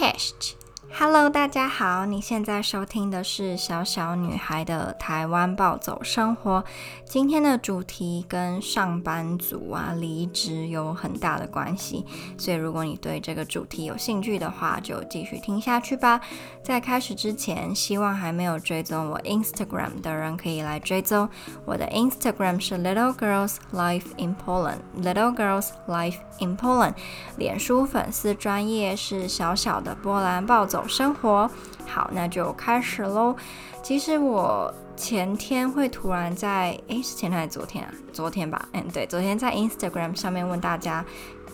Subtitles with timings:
[0.00, 0.56] cześć!
[0.92, 6.62] Hello，大家好，你现在收听的是小小女孩的台湾暴走生活。
[7.04, 12.04] 今天的主题跟上班族啊离职有很大的关系，
[12.36, 16.20] 所以如果你对这个主题有兴趣的话，就继续听下去吧。
[16.62, 21.28] 在开始之前，希望还没有追踪我 Instagram 的人可以来追踪
[21.64, 26.94] 我的 Instagram 是 Little Girls Life in Poland，Little Girls Life in Poland。
[27.36, 31.50] 脸书粉丝专页是小小的波兰暴走生活，
[31.86, 33.34] 好，那就开始喽。
[33.82, 37.90] 其实我前天会突然在，诶，是前天还是昨天啊？
[38.12, 41.04] 昨天吧，嗯，对，昨天在 Instagram 上面问大家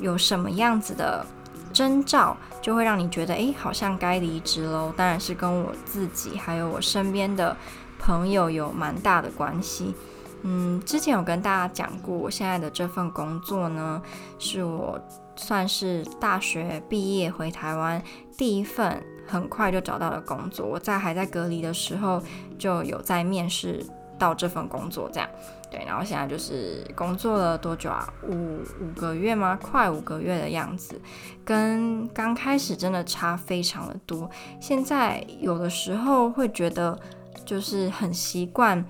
[0.01, 1.25] 有什么样子的
[1.73, 4.93] 征兆，就会让你觉得，诶，好像该离职喽。
[4.97, 7.57] 当然是跟我自己还有我身边的
[7.99, 9.95] 朋友有蛮大的关系。
[10.43, 14.03] 嗯，之前有跟大家讲过，我现在的这份工作呢，
[14.39, 15.01] 是我
[15.37, 18.03] 算是大学毕业回台湾
[18.37, 20.67] 第一份很快就找到了工作。
[20.67, 22.23] 我在还在隔离的时候
[22.59, 23.85] 就有在面试
[24.19, 25.29] 到这份工作，这样
[25.71, 25.85] 对。
[25.85, 28.09] 然后现在就是工作了多久啊？
[28.29, 29.59] 五五个月吗？
[29.61, 31.01] 快五个月的样子，
[31.45, 34.31] 跟刚开始真的差非常的多。
[34.61, 36.99] 现在有的时候会觉得
[37.45, 38.85] 就是很习惯。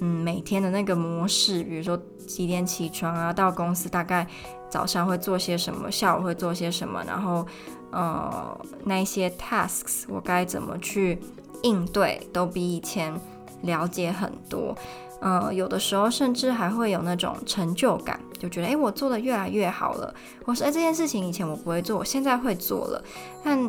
[0.00, 4.26] 嗯，每天的那个模式，比如说几点起床啊，到公司大概
[4.68, 7.46] 早上会做些什么，下午会做些什么，然后
[7.90, 11.18] 呃，那些 tasks 我该怎么去
[11.62, 13.14] 应对，都比以前
[13.62, 14.74] 了解很多。
[15.20, 20.14] 呃，有的时候甚至还会有那种成就感，就觉得诶，我做的越来越好了，
[20.46, 23.04] 我是诶，这件事情以前我不会做，我现在会做了。
[23.44, 23.68] 但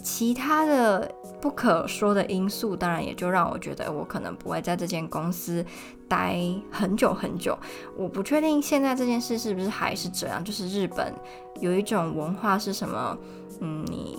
[0.00, 1.10] 其他的。
[1.40, 5.64] 不可说的因素，当然也就让我觉得我可能不会在这间公司
[6.06, 6.38] 待
[6.70, 7.58] 很久很久。
[7.96, 11.14] 我不确定现在这件事是不是还是这样，就是日本
[11.60, 13.16] 有一种文化是什么？
[13.60, 14.18] 嗯，你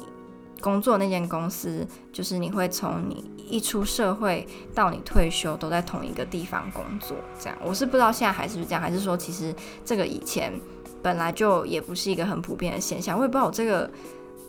[0.60, 7.58] 工作那间公司，就是你会从你一出社会到你退休都在同一个地方工作，这样。
[7.64, 9.54] 我是不知道现在还是不是这样，还是说其实
[9.86, 10.52] 这个以前
[11.04, 13.18] 本来就也不是一个很普遍的现象。
[13.18, 13.90] 我也不知道我这个。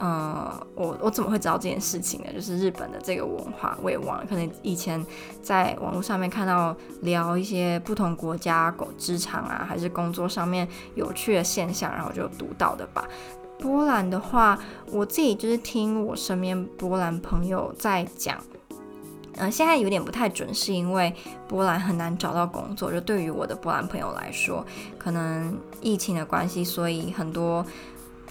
[0.01, 2.33] 嗯，我我怎么会知道这件事情呢？
[2.35, 4.27] 就是日本的这个文化，我也忘了。
[4.29, 5.05] 可能以前
[5.41, 10.67] 在网络上面看到聊一些不同国家职场啊，还是工作上面
[10.97, 13.07] 有趣的现象，然后就读到的吧。
[13.61, 14.59] 波兰的话，
[14.91, 18.37] 我自己就是听我身边波兰朋友在讲，
[19.37, 21.15] 嗯，现在有点不太准，是因为
[21.47, 22.91] 波兰很难找到工作。
[22.91, 24.67] 就对于我的波兰朋友来说，
[24.99, 27.65] 可能疫情的关系，所以很多。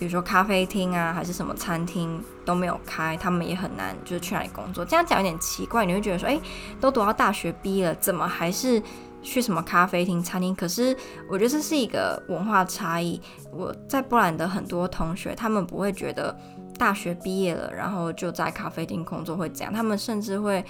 [0.02, 4.84] 比如说咖啡厅啊，还是什么餐厅都没有开，他们也很难就是去哪里工作。
[4.84, 6.42] 这样讲有点奇怪，你会觉得说，诶，
[6.80, 8.82] 都读到大学毕业了，怎么还是
[9.22, 10.56] 去什么咖啡厅、餐厅？
[10.56, 10.98] 可是
[11.30, 13.22] 我觉得这是一个文化差异。
[13.52, 16.36] 我在波兰的很多同学，他们不会觉得
[16.80, 20.66] 大学毕业了，然后就在咖啡厅工作会怎样，他们甚至会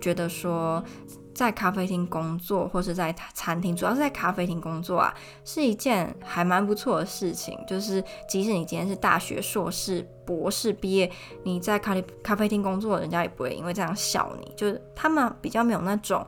[0.00, 0.80] 觉得说。
[1.38, 7.56] 在咖啡厅工作，或是在餐厅，主要是在咖啡厅工作啊，是一件还蛮不错的事情。
[7.64, 11.08] 就是即使你今天是大学硕士、博士毕业，
[11.44, 11.94] 你在咖
[12.24, 14.52] 咖啡厅工作，人家也不会因为这样笑你。
[14.56, 16.26] 就是他们比较没有那种。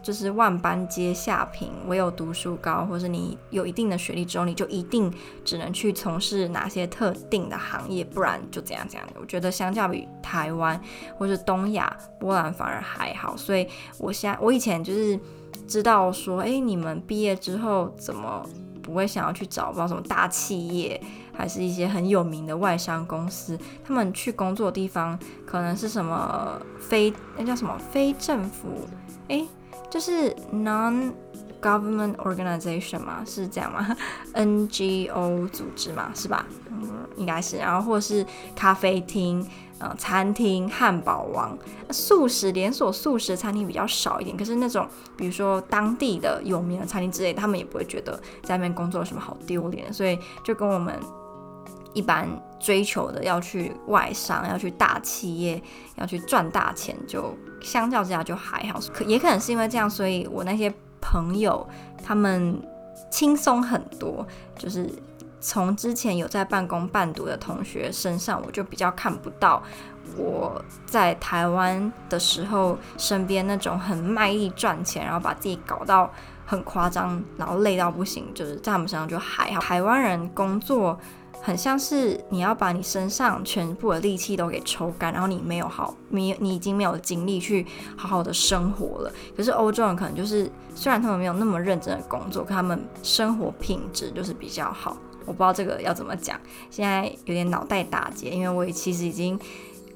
[0.00, 5.12] 就是万般皆下品，唯有读书高，或是你有一定的学历之后，你就一定
[5.44, 9.14] 只能去从事哪些特定的行业，不然就怎样怎样的。
[9.20, 10.80] 我觉得相较于台湾
[11.18, 13.36] 或是东亚，波兰反而还好。
[13.36, 13.66] 所以
[13.98, 15.18] 我现在我以前就是
[15.66, 18.48] 知道说，哎，你们毕业之后怎么
[18.82, 21.00] 不会想要去找不知道什么大企业，
[21.32, 23.58] 还是一些很有名的外商公司？
[23.84, 28.86] 他们去工作的地方可能是什么非那叫什么非政府？
[29.26, 29.44] 哎。
[29.90, 33.96] 就是 non-government organization 嘛，是这样吗？
[34.34, 36.46] NGO 组织嘛，是吧？
[36.70, 37.58] 嗯，应该是。
[37.58, 38.24] 然后或是
[38.56, 39.46] 咖啡厅、
[39.78, 41.56] 呃，餐厅、汉堡王、
[41.90, 44.36] 素食连锁素食餐厅比较少一点。
[44.36, 49.92] 可是那种比如说当地的有名的餐厅之类，他们也不会觉得在那边工作有什么好丢脸。
[49.92, 50.98] 所以就跟我们
[51.92, 52.26] 一般
[52.62, 55.60] 追求的要去外商、要去大企业、
[55.96, 57.36] 要去赚大钱就。
[57.64, 60.68] 相较之下就还好，可也可能是因为这样，所以我那些
[61.00, 61.64] 朋友
[62.02, 62.60] 他们
[63.08, 64.26] 轻松很多。
[64.58, 64.90] 就是
[65.40, 69.62] 从之前有在半工半读的同学身上，我就比较看不到
[70.16, 76.10] 我在台湾的时候身边那种很卖力赚钱，然后把自己搞到
[76.44, 78.26] 很夸张，然后累到不行。
[78.34, 79.60] 就是在他们身上就还好。
[79.60, 80.98] 台湾人工作。
[81.42, 87.66] 很像是你要把你身上全部的力气都给抽干，然后你没有好，你你已经没有精力去
[87.96, 89.12] 好好的生活了。
[89.36, 94.96] 可是欧洲人可能就是，虽然他们没有那么认真的工作，可他们生活品质就是比较好。
[95.24, 96.40] 我不知道这个要怎么讲，
[96.70, 99.38] 现在有点脑袋打结，因为我也其实已经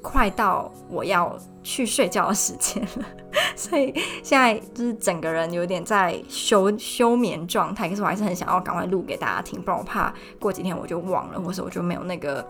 [0.09, 3.05] 快到我要去睡觉的时间了，
[3.57, 3.93] 所以
[4.23, 7.89] 现在就是整个人有点在休休眠状态。
[7.89, 12.47] 可是我还是很想要赶快录给大家听，不然我怕过几天我就忘了，或是我就没有那个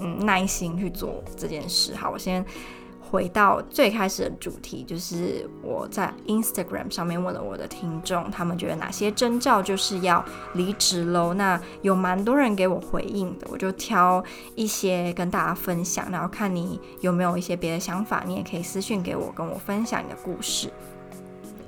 [0.00, 1.94] 嗯耐心去做这件事。
[1.94, 2.42] 好，我先。
[3.14, 10.24] 回到最开始的主题，就是我在 Instagram 上面问了我的听众，他们觉得哪些征兆就是要
[10.54, 11.32] 离职喽？
[11.34, 14.20] 那有蛮多人给我回应的，我就挑
[14.56, 20.68] 一些跟大家分享，然后看你有没有一些别的想法，你也可以私信给我，跟我分享你的故事。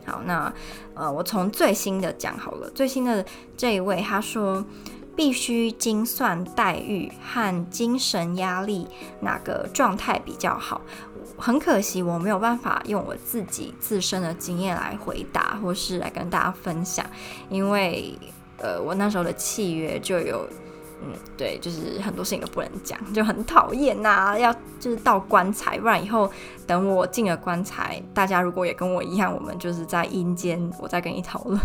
[0.05, 0.53] 好，那
[0.95, 3.25] 呃，我从最新的讲好了，最新的
[3.57, 4.65] 这一位他说。
[5.17, 8.87] 必须精算待遇和精神压力
[9.21, 10.83] 哪个状态比较好？
[11.39, 17.05] 很可惜，我没有办法用我自己自身的经验来回答，或是来跟大家分享，
[17.49, 18.19] 因为
[18.59, 20.49] 呃，我那时候的契约就有。
[21.03, 24.37] 嗯，对，就是很多事情都不能讲，就很讨厌呐。
[24.39, 24.51] 要
[24.81, 26.31] 就是到棺材，不然以后
[26.67, 31.61] 等我进了棺材，大家如果也跟我一样，我们就是在阴间，我再跟你讨论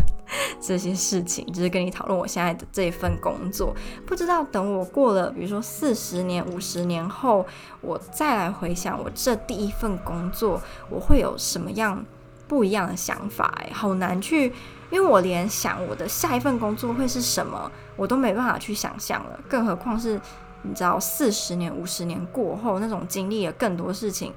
[0.59, 3.73] 这些事情，就是跟你讨论我现在的这一份工作。
[4.05, 7.45] 不知道等我过了，比如说四十年、五十年后，
[7.79, 12.05] 我再来回想我这第一份工作，我会有什么样
[12.49, 13.53] 不一样的想法？
[13.63, 14.51] 哎，好难去。
[14.91, 20.19] 因为我连想我的下一份工作会是什么，我都没办法去想象了，更何况是
[20.61, 24.33] 你知道四十年、五十年过后那种经历了更多事情，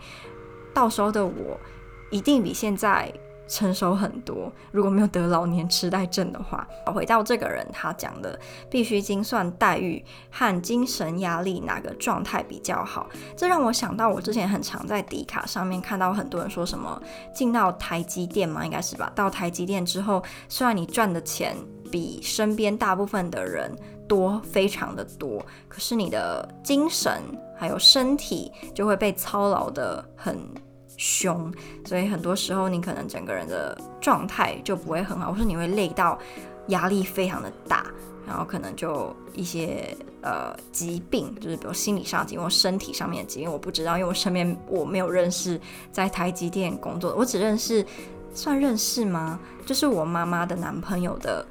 [0.73, 1.61] 到时候的我
[2.11, 3.12] 一定比现在。
[3.46, 8.38] 成熟很多，如果没有得老年痴呆症的话，回到这个人他讲的，
[8.70, 17.00] 必须精算待遇和精神压力哪个状态比较好，这让我想到我之前很常在迪卡上面看到很多人说什么
[17.35, 19.12] 进到台积电嘛，应该是吧？
[19.14, 21.56] 到台积电之后，虽然你赚的钱
[21.90, 23.70] 比身边大部分的人
[24.08, 27.23] 多，非常的多，可是你的精神
[27.56, 30.38] 还有身体就会被操劳得很。
[30.96, 31.52] 凶，
[31.85, 36.19] 所以很多时候你可能整个人的状态就不会很好，或是你会累到
[36.69, 37.87] 压力非常的大，
[38.26, 45.61] 然后可能就一些呃疾病，就是比如心理上的疾病或身体上面的疾病，我不知道，因为我身边我没有认识
[45.91, 47.85] 在台积电工作的，我只认识，
[48.32, 49.38] 算认识吗？
[49.67, 51.47] 就是我妈妈的男朋友的。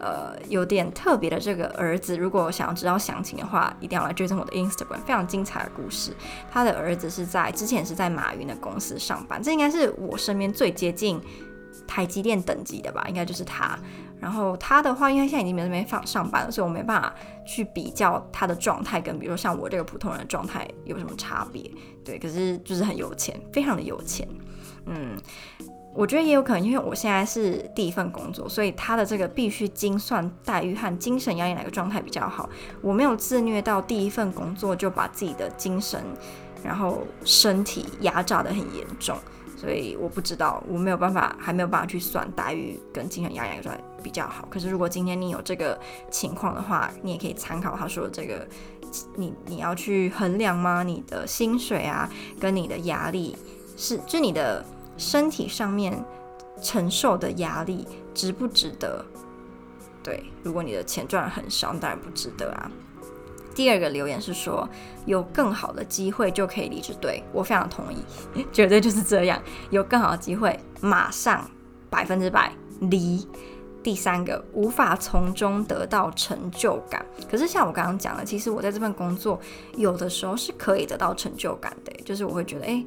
[0.00, 6.12] 呃，有点特别的这个儿子，如果想要知道详情的话，一定要来追踪我的 Instagram，非常精彩的故事。
[6.50, 11.20] 他的儿子是在之前是在马云的公司上班，这应该是我身边最接近
[11.86, 13.78] 台积电等级的吧，应该就是他。
[14.20, 17.14] 然后他的话，因为现在已经没那边上班了，所以我没办法
[17.46, 21.70] 去比较他的状态跟比如说像我这个普通人的状态有什么差别。
[22.04, 24.26] 对，可是就是很有钱，非常的有钱，
[24.86, 25.16] 嗯。
[25.98, 32.48] 我觉得也有可能，因为我现在是第一份工作，所以他的这个必须精算待遇和精神压力哪个状态比较好。
[32.80, 36.00] 我没有自虐到第一份工作就把自己的精神，
[36.62, 39.18] 然后身体压榨得很严重，
[39.56, 44.46] 所以我不知道，我没有办法，还没有办法去算待遇跟精神压力哪个状态比较好。
[44.48, 45.76] 可是如果今天你有这个
[46.12, 48.46] 情况的话，你也可以参考他说的这个，
[49.16, 50.84] 你你要去衡量吗？
[50.84, 52.08] 你的薪水啊，
[52.38, 53.36] 跟你的压力
[53.76, 54.64] 是，就你的。
[54.98, 56.04] 身体上面
[56.60, 59.02] 承受的压力值不值得？
[60.02, 62.70] 对，如果你的钱赚得很少，当然不值得啊。
[63.54, 64.68] 第二个留言是说，
[65.06, 67.96] 有更好的机会就可以离职，对，我非常同意，
[68.52, 71.48] 绝对就是这样，有更好的机会，马上
[71.88, 73.26] 百分之百离。
[73.80, 77.06] 第三个，无法从中得到成就感。
[77.30, 79.40] 可是像我刚刚讲的，其实我在这份工作
[79.76, 82.84] 有的时候是可以得到成就感的，就是我会觉得，哎。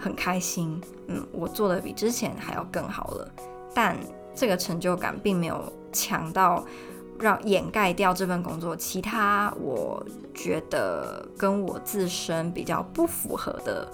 [0.00, 3.30] 很开心，嗯，我做的比之前还要更好了，
[3.74, 3.96] 但
[4.34, 6.64] 这个成就感并没有强到
[7.18, 10.02] 让掩盖掉这份工作其他我
[10.32, 13.86] 觉得跟我自身比较不符合的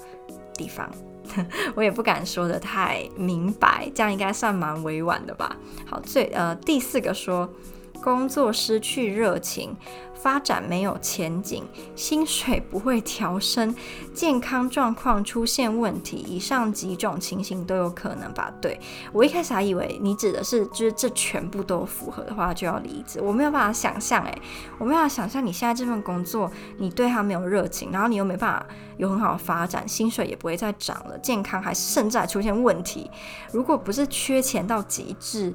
[0.54, 0.88] 地方，
[1.74, 5.56] 我也不敢说得太明白，这样应该算蛮委婉的吧。
[5.86, 7.50] 好，最呃第四个说
[7.96, 9.76] 工作失去热情。
[10.14, 11.62] 发展没有前景，
[11.94, 13.72] 薪水不会调升，
[14.12, 18.50] 健康状况出现问题，以上几种情形都有可能吧？
[18.60, 18.80] 对，
[19.12, 23.20] 我一开始还以为你指的是，就是这全部都符合的话就要离职。
[23.22, 24.42] 我没有办法想象，诶，
[24.78, 33.08] 我没有办法想象你现在这份工作，你对他没有热情，然后你又没办法有很好的发展，薪水也不会再涨了，健康还甚至还出现问题。
[33.52, 35.54] 如果不是缺钱到极致，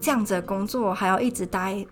[0.00, 1.86] 这样子的工作还要一直待。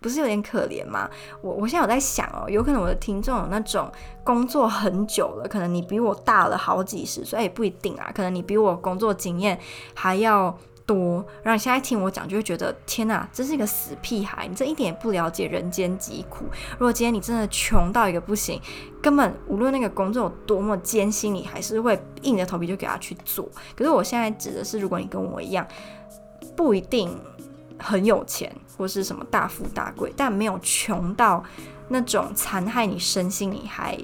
[0.00, 1.10] 不是有点可怜吗？
[1.42, 3.90] 我我现在有在想哦，有可能我的听众有那种
[4.22, 8.08] 工作很久了，可能你比我大了好几十岁，也不一定啊。
[8.14, 9.58] 可能你比我工作经验
[9.94, 16.44] 还要多，然后你现在听我讲，就会觉得天哪，这是一个死屁孩，你这一点也不了解人间疾苦。
[16.74, 18.60] 如果今天你真的穷到一个不行，
[19.02, 23.48] 根本无论那个工作有多么艰辛，你还是会硬着头皮就给他去做。
[23.76, 25.66] 可是我现在指的是，如果你跟我一样，
[26.54, 27.18] 不一定
[27.78, 31.42] 很有钱或是什么大富大贵，但没有穷到
[31.88, 33.98] 那种残害你身心，你还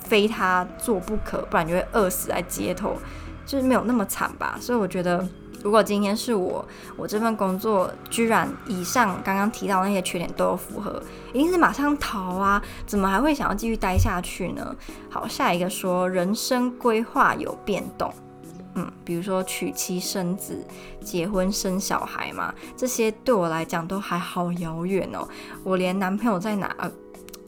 [0.00, 2.96] 非他做不可，不然就会饿死在街头。
[3.44, 5.28] 就是没有那么惨吧，所以我觉得，
[5.64, 6.64] 如果今天是我，
[6.96, 12.62] 我这份工作居然以上刚刚提到那些缺点都有符合，一定是马上逃啊！
[12.86, 14.74] 怎么还会想要继续待下去呢？
[15.10, 18.14] 好，下一个说人生规划有变动，
[18.74, 20.64] 嗯，比如说娶妻生子、
[21.00, 25.26] 结婚生小孩嘛，这些对我来讲都还好遥远哦。
[25.64, 26.74] 我连男朋友在哪，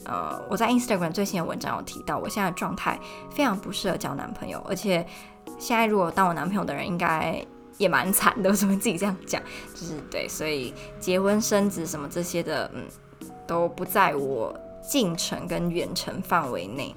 [0.04, 2.98] 呃，我在 Instagram 最新的文章有提到，我现在状态
[3.30, 5.06] 非常不适合交男朋友，而且。
[5.58, 7.40] 现在如果当我男朋友的人，应该
[7.76, 8.50] 也蛮惨的。
[8.50, 9.40] 为什么自己这样讲？
[9.74, 12.82] 就是对，所以结婚生子什么这些的，嗯，
[13.46, 14.52] 都不在我
[14.82, 16.94] 进程跟远程范围内。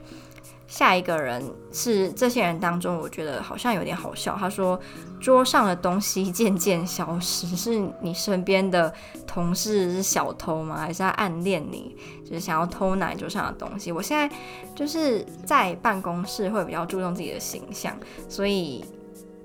[0.68, 4.36] 下一个人是这些人当中，我觉得好像有点好笑。
[4.38, 4.80] 他说，
[5.20, 8.94] 桌上的东西渐渐消失，是你身边的
[9.26, 10.78] 同事是小偷吗？
[10.78, 11.96] 还是在暗恋你？
[12.26, 13.92] 就是想要偷拿桌上的东西？
[13.92, 14.36] 我现在
[14.76, 17.98] 就是在办公室会比较注重自己的形象，
[18.28, 18.84] 所以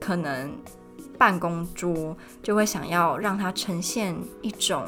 [0.00, 0.52] 可能
[1.16, 4.84] 办公桌就会想要让它呈现一种。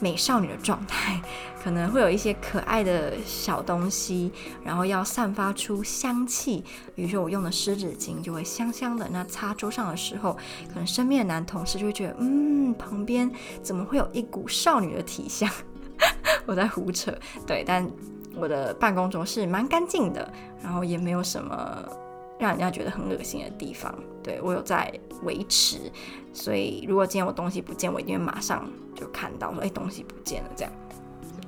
[0.00, 1.20] 美少女的状态，
[1.62, 4.30] 可能会有一些可爱的小东西，
[4.64, 6.64] 然后要散发出香气。
[6.94, 10.36] 比如说我用的湿纸巾就会香香的，那擦桌上的时候，
[10.68, 13.30] 可能身边的男同事就会觉得，嗯，旁边
[13.62, 15.50] 怎么会有一股少女的体香？
[16.46, 17.88] 我在胡扯，对，但
[18.36, 20.30] 我的办公桌是蛮干净的，
[20.62, 21.88] 然后也没有什么。
[22.38, 25.78] 让人家觉得很恶心的地方，对，我有在维持，
[26.32, 30.72] 所以如果今天我东西不见，我一定会马上就看到说，哎，东西不见了这样。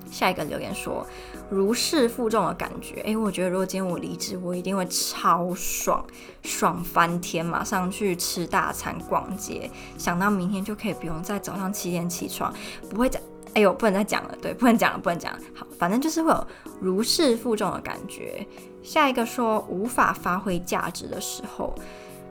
[0.08, 1.04] 下一个留言说
[1.50, 6.06] 如释负重的感觉，哎，我觉得如果今天我离职，我一定会超爽，
[6.42, 12.54] 爽翻天，马上去吃大餐、逛街，想到明天就可以不用在早上七点起床，
[12.88, 13.20] 不会再，
[13.54, 16.46] 哎呦，不能再讲了，对，不能讲了，不能讲了，好，反正就是会有
[16.80, 18.46] 如释负重的感觉。
[18.86, 21.74] 下一个说无法发挥价值的时候，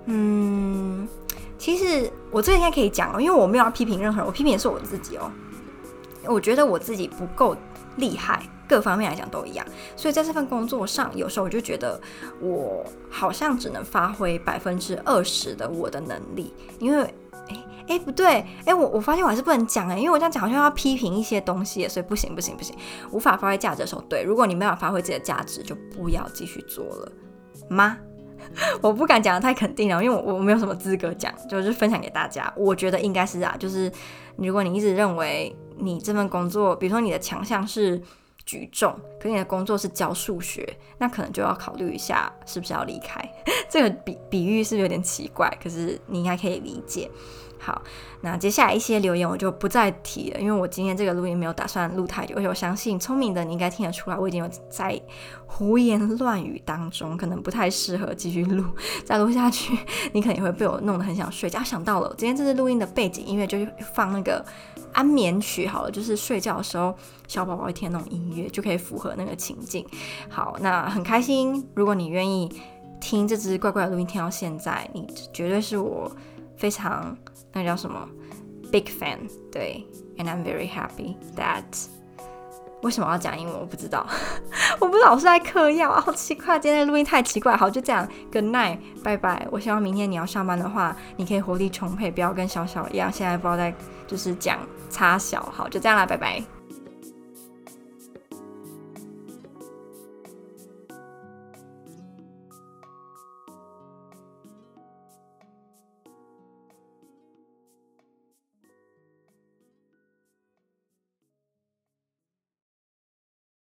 [0.06, 1.06] 嗯，
[1.58, 5.30] 其实我这应该可以讲哦，因为我没有要批评任何人，我批评的是我自己哦。
[6.24, 7.56] 我觉得我自己不够
[7.98, 9.66] 厉害，各方面来讲都一样，
[9.98, 12.00] 所以在这份工作上，有时候我就觉得
[12.40, 17.14] 我好像只能发挥百分之二十的我的能力，因为。
[17.88, 22.76] 哎，不对，哎，我我发现我还是不能讲哎，因为我这样讲好像要批评一些东西，所以不行不行不行，
[23.12, 27.12] 无法发挥价值的时候，对，如果你没办法发挥自己的价值，就不要继续做了
[27.70, 27.98] 吗？
[28.82, 33.92] 我不敢讲得太肯定了，因为我我没有什么资格讲，就是分享给大家，我觉得应该是啊，就是
[34.36, 38.00] 如果你一直认为你这份工作，比如说你的强项是
[38.46, 43.20] 举重，可你的工作是教数学，那可能就要考虑一下是不是要离开。
[43.68, 45.50] 这个比比喻是不是有点奇怪？
[45.62, 47.10] 可是你应该可以理解。
[47.58, 47.82] 好，
[48.22, 55.02] 那接下来一些留言我就不再提了，因为我今天这个录音没有打算录太久，而且我相信聪明的你应该听得出来，我已经有在
[55.48, 58.64] 胡言乱语当中，可能不太适合继续录，
[59.04, 59.76] 再录下去
[60.14, 61.64] 你可能会被我弄得很想睡觉。
[61.64, 63.58] 想到了，今天这次录音的背景音乐就
[63.94, 64.46] 放那个
[64.94, 66.94] 安眠曲，好了，就是睡觉的时候
[67.28, 69.84] 小宝宝会听那种音乐，就可以符合那个情境。
[70.30, 72.52] 好，那很开心，如果你愿意
[73.02, 76.12] 听这支怪怪的录音听到现在，你绝对是我
[76.58, 77.18] 非常。
[77.56, 78.08] 那叫什么
[78.72, 79.18] ？Big fan，
[79.52, 81.64] 对，and I'm very happy that。
[82.84, 83.60] 为什么要讲英文？
[83.60, 84.06] 我不知道，
[84.80, 87.56] 我不知道我是在嗑药啊，好奇怪，今天的录音太奇怪。
[87.56, 89.48] 好，就这样，Good night，拜拜。
[89.50, 93.74] 我希望明天你要上班的话，你可以活力充沛，不要跟小小一样，现在不知道在
[94.06, 94.60] 就是讲
[94.92, 95.42] 差小。
[95.52, 96.44] 好，就这样啦，拜拜。